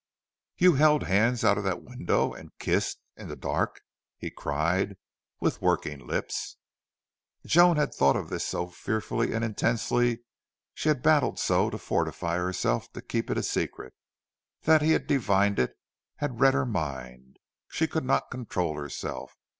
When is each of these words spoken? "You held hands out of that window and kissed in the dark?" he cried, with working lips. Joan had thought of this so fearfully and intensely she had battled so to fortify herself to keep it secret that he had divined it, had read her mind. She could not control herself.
"You 0.57 0.73
held 0.73 1.03
hands 1.03 1.43
out 1.45 1.59
of 1.59 1.63
that 1.65 1.83
window 1.83 2.33
and 2.33 2.57
kissed 2.57 2.97
in 3.15 3.27
the 3.27 3.35
dark?" 3.35 3.81
he 4.17 4.31
cried, 4.31 4.97
with 5.39 5.61
working 5.61 6.07
lips. 6.07 6.57
Joan 7.45 7.77
had 7.77 7.93
thought 7.93 8.15
of 8.15 8.29
this 8.31 8.43
so 8.43 8.65
fearfully 8.67 9.31
and 9.31 9.45
intensely 9.45 10.23
she 10.73 10.89
had 10.89 11.03
battled 11.03 11.37
so 11.37 11.69
to 11.69 11.77
fortify 11.77 12.37
herself 12.37 12.91
to 12.93 13.01
keep 13.03 13.29
it 13.29 13.39
secret 13.45 13.93
that 14.63 14.81
he 14.81 14.93
had 14.93 15.05
divined 15.05 15.59
it, 15.59 15.77
had 16.15 16.39
read 16.41 16.55
her 16.55 16.65
mind. 16.65 17.37
She 17.67 17.85
could 17.85 18.03
not 18.03 18.31
control 18.31 18.77
herself. 18.79 19.35